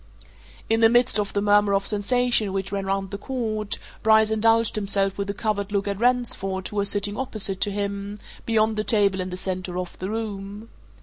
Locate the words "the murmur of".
1.31-1.85